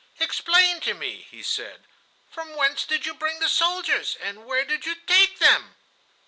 [0.19, 1.83] "Explain to me," he said;
[2.31, 5.75] "from whence did you bring the soldiers, and where did you take them?"